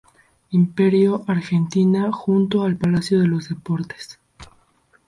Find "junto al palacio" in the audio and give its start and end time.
2.11-3.19